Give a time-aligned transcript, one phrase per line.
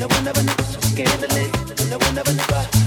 [0.00, 1.90] no one ever knows so scandalous.
[1.90, 2.79] No one ever knows.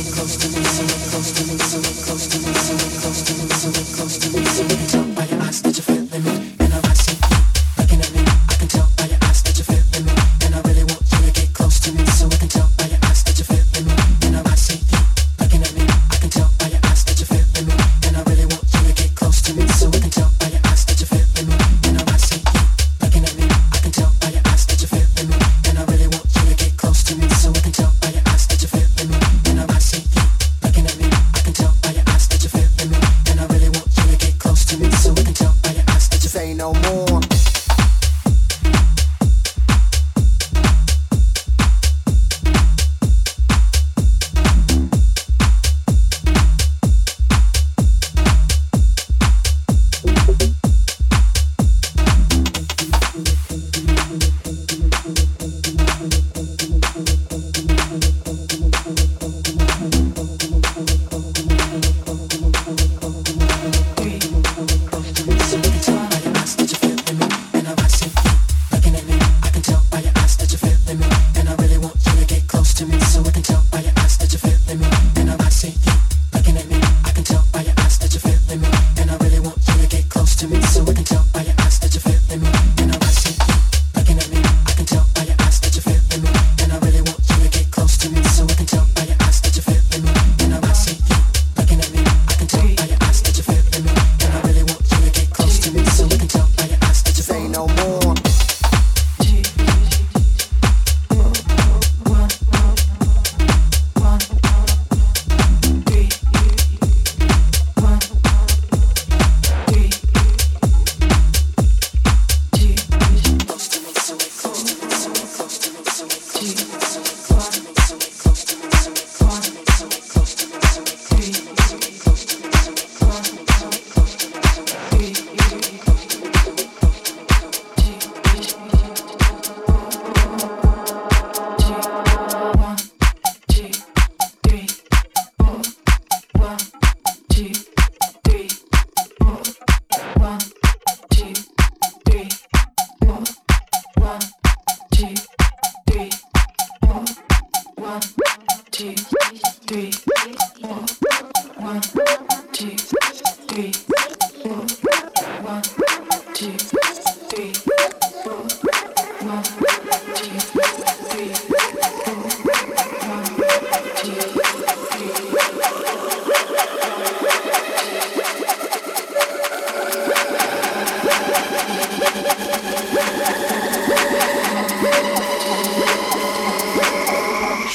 [0.00, 2.29] One, two, three, four.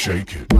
[0.07, 0.54] One, two,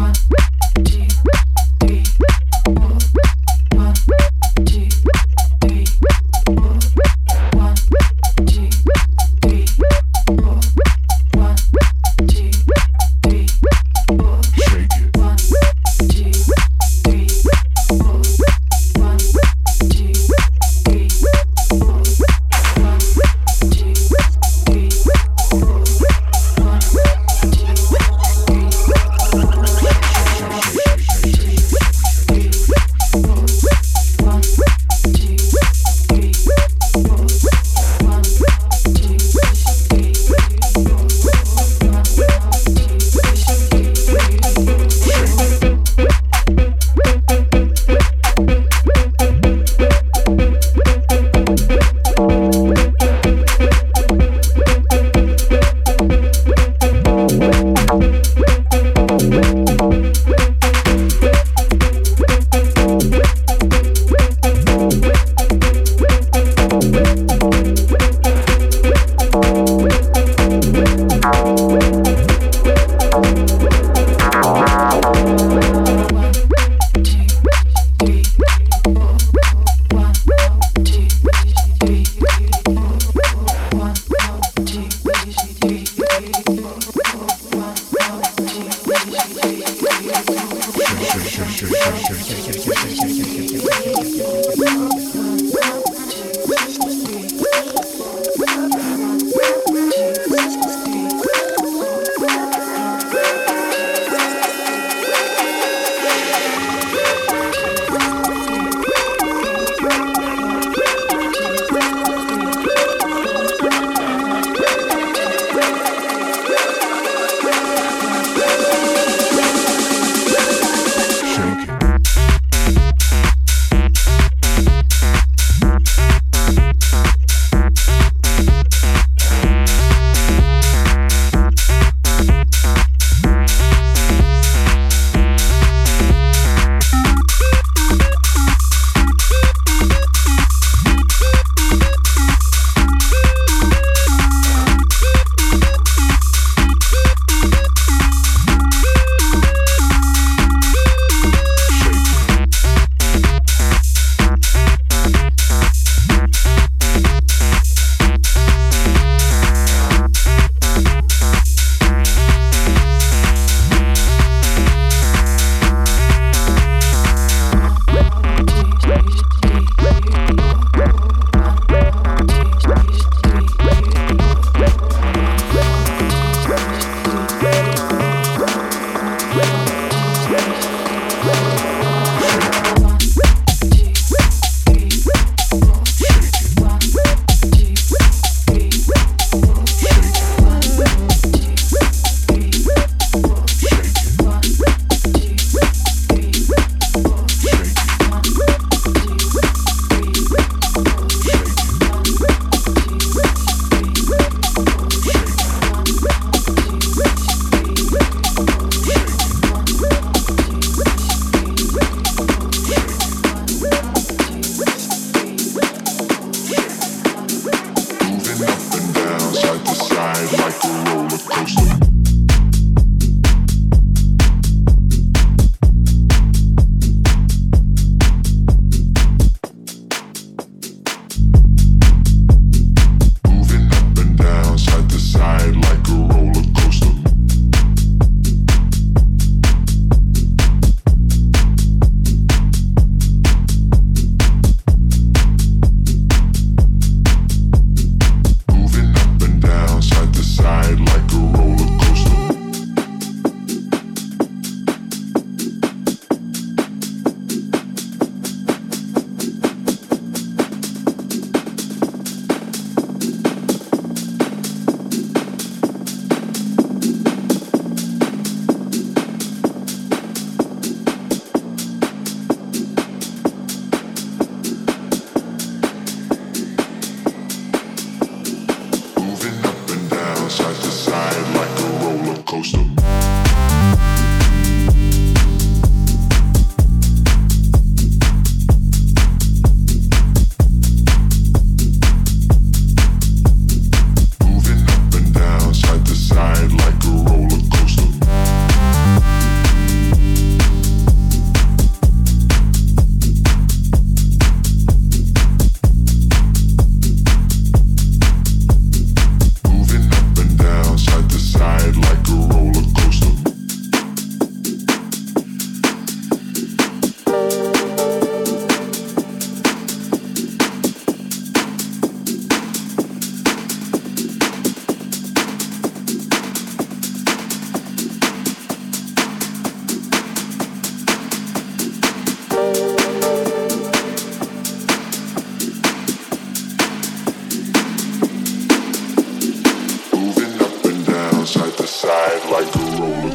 [342.74, 343.15] roll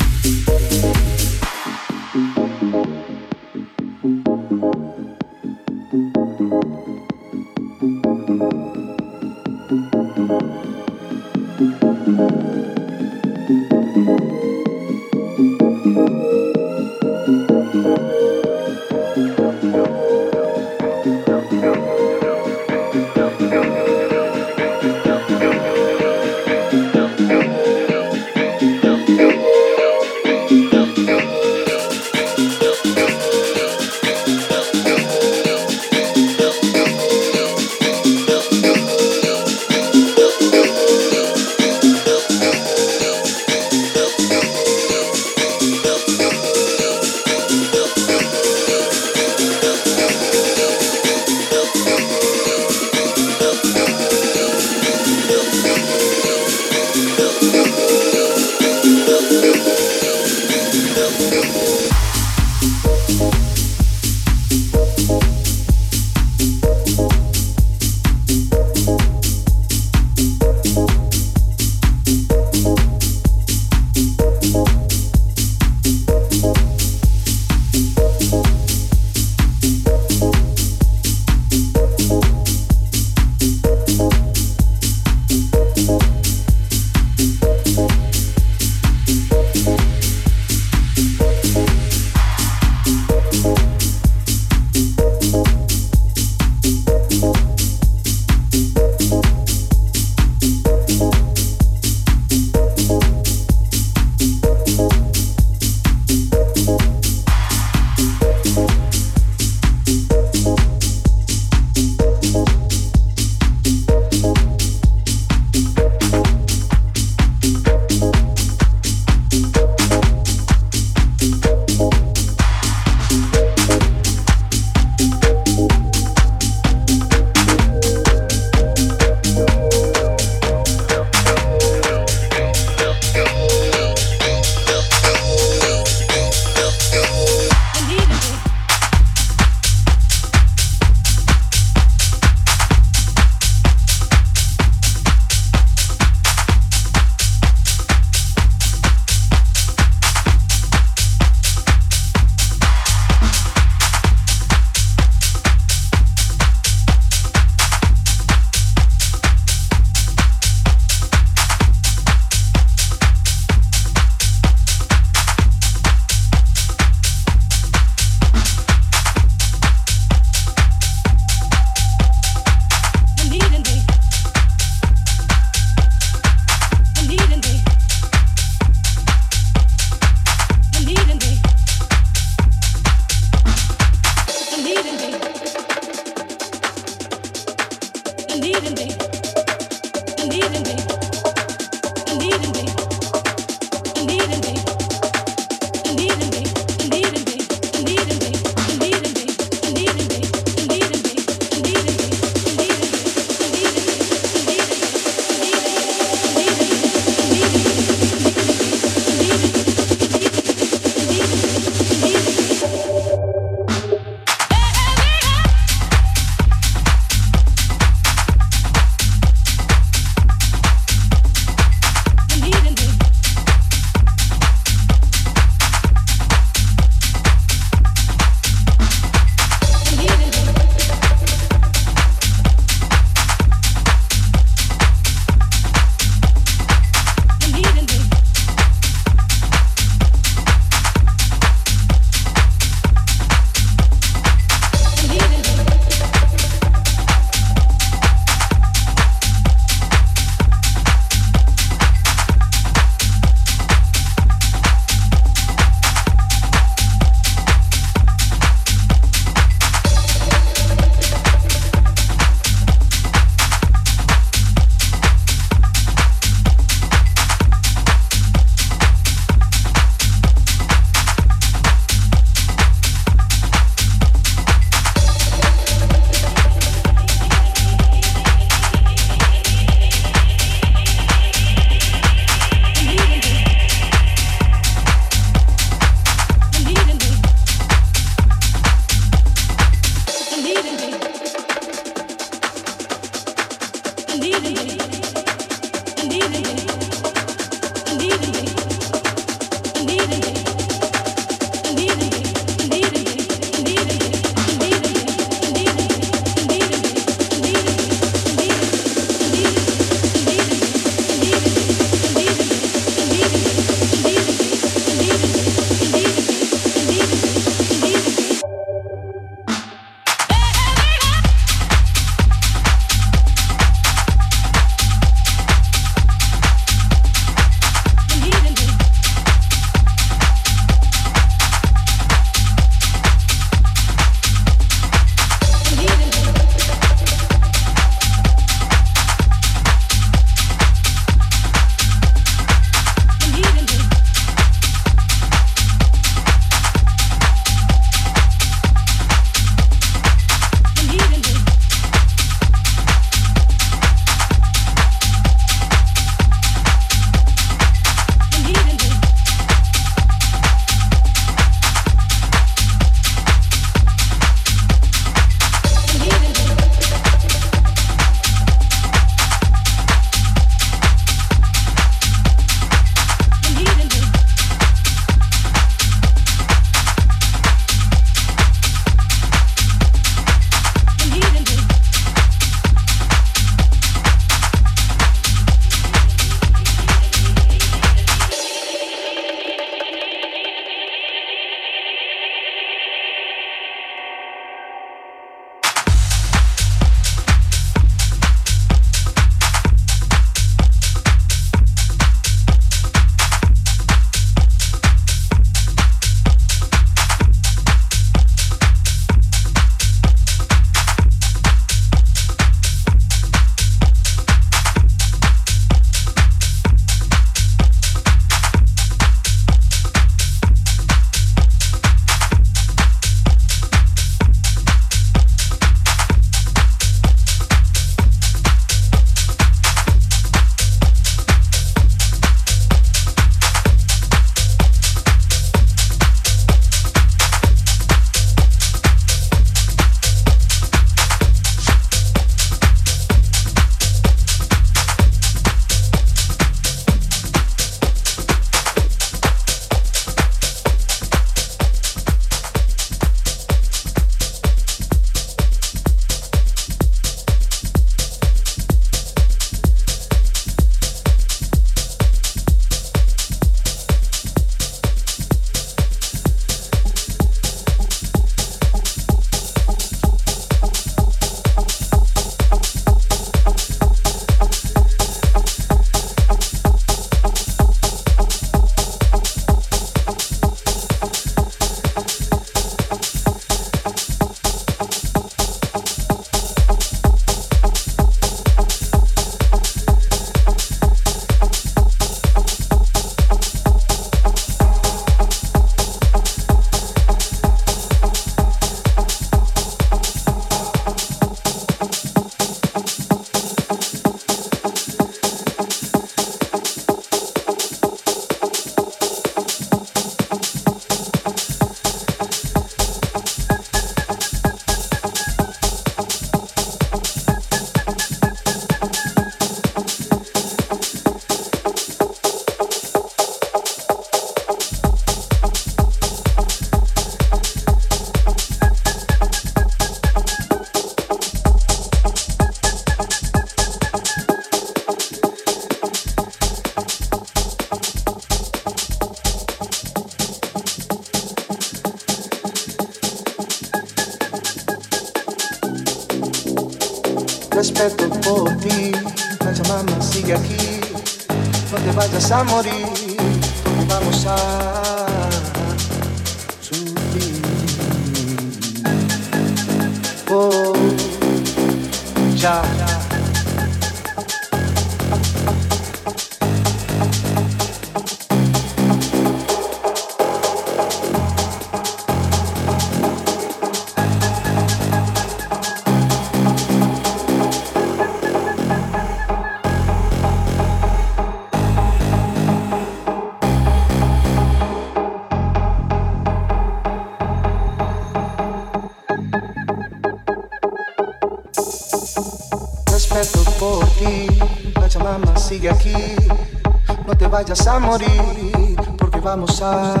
[597.41, 600.00] Vayas a morir, porque vamos a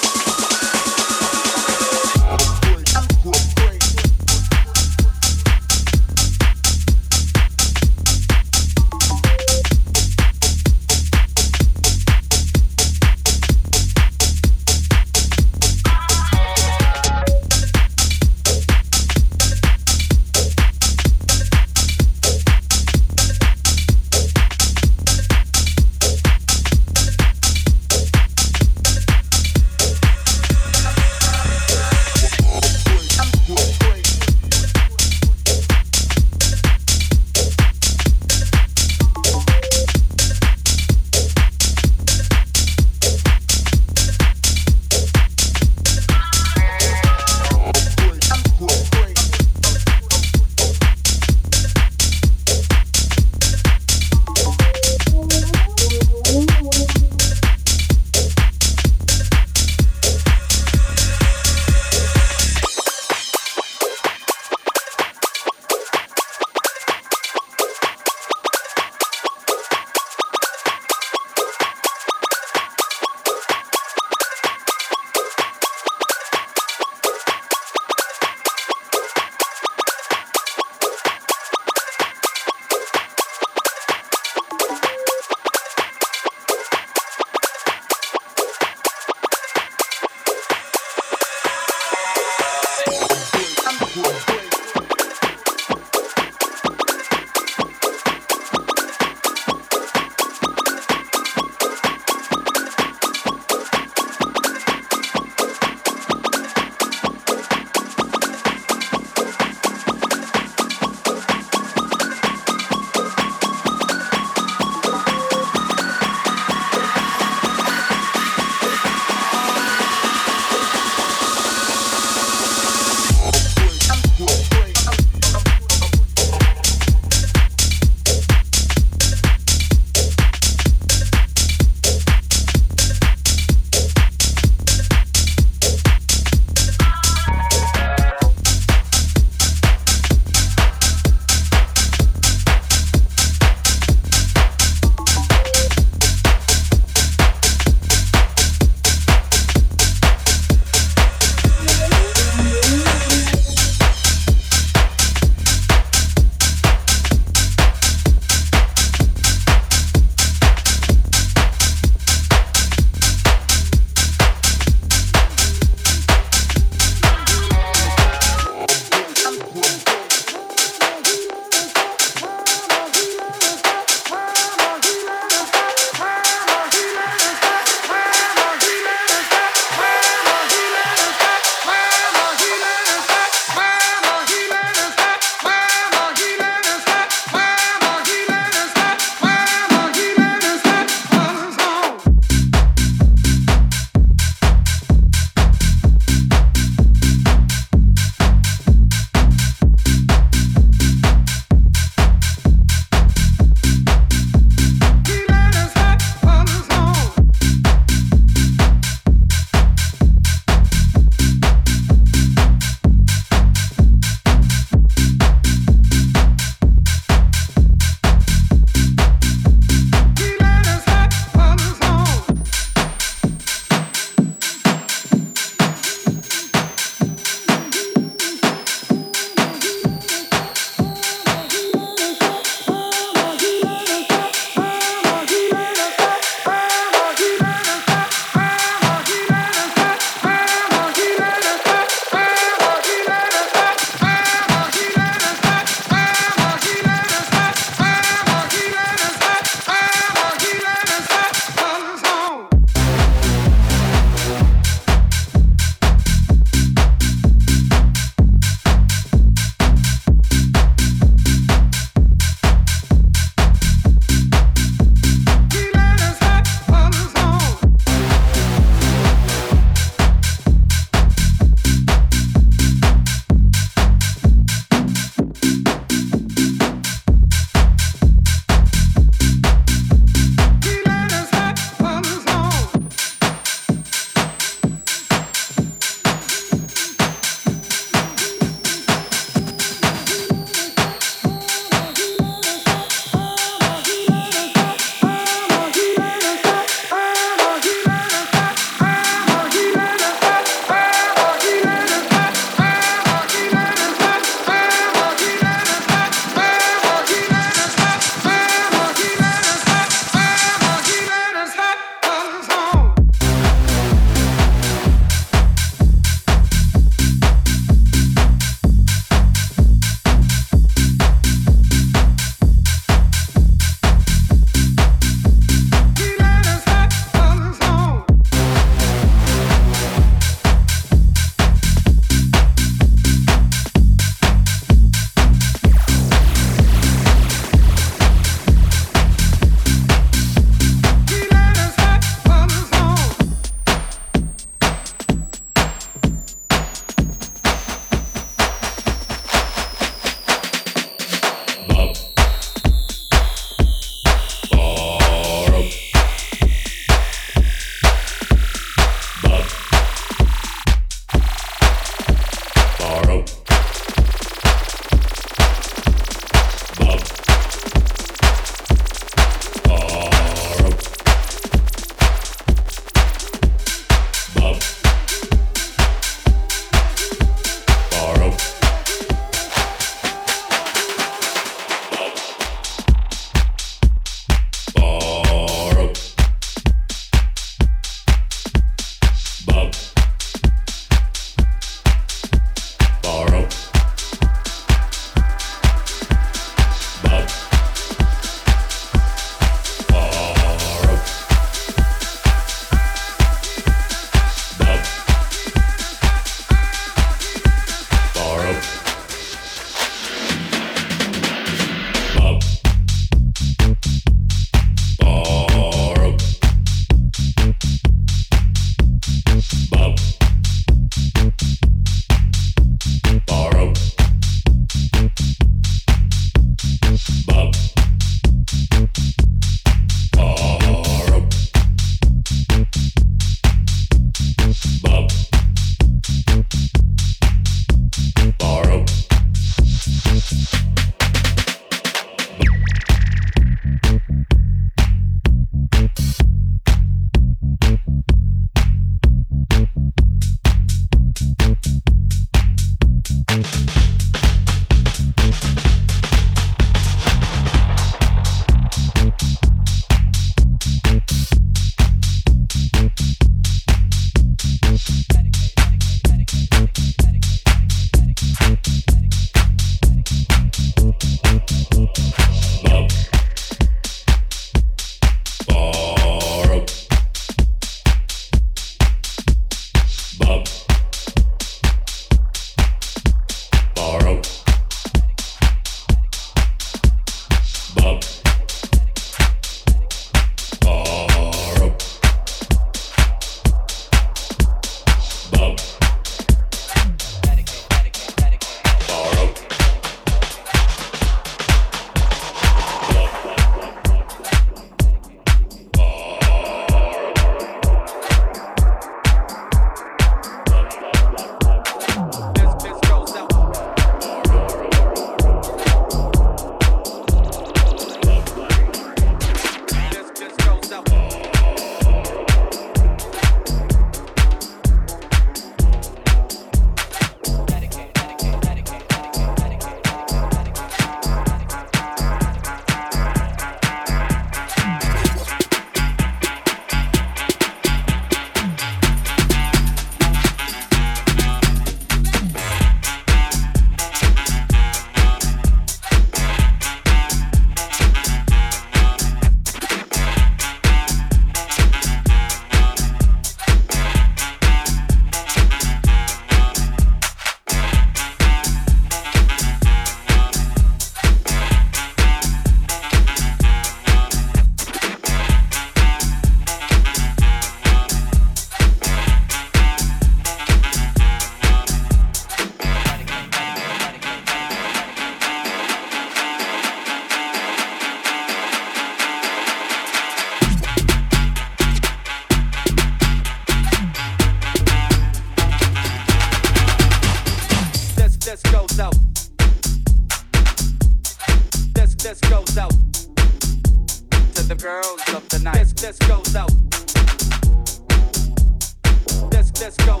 [599.62, 600.00] Let's go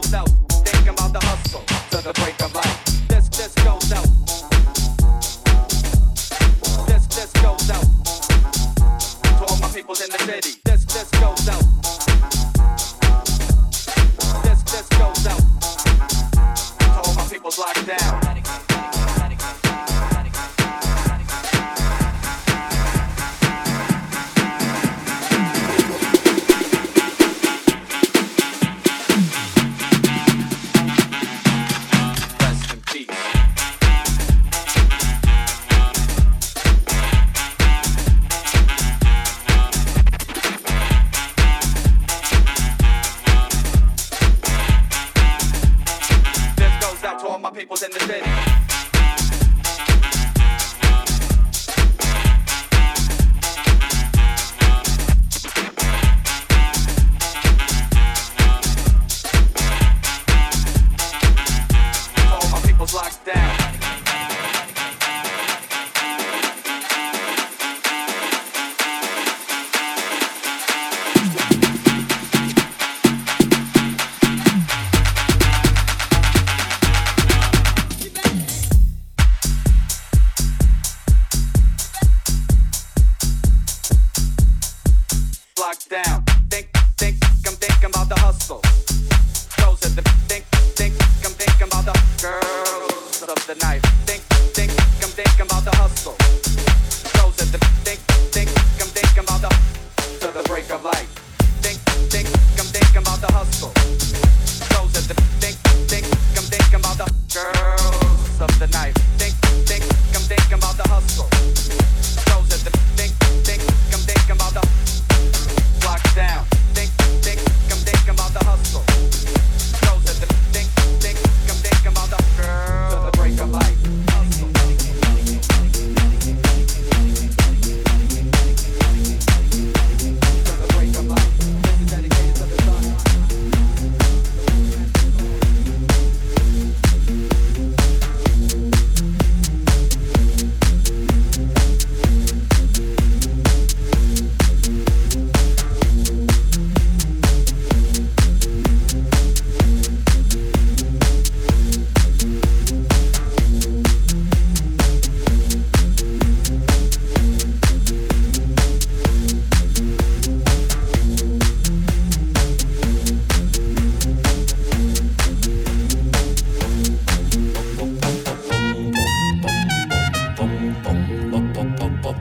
[0.64, 1.60] thinking the hustle
[2.02, 2.52] the break of.
[3.06, 3.28] This
[3.62, 4.08] goes out.
[6.88, 7.86] This this goes out
[9.38, 10.60] to all my peoples in the city.
[10.64, 11.81] This this goes out.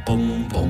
[0.05, 0.69] 砰砰